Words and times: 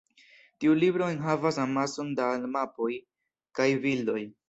Tiu 0.63 0.73
libro 0.83 1.09
enhavas 1.17 1.61
amason 1.67 2.11
da 2.23 2.33
mapoj 2.57 2.91
kaj 3.61 3.73
bildoj. 3.89 4.23